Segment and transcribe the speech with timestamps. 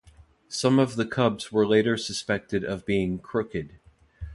[0.49, 3.77] Some of the Cubs were later suspected of being "crooked".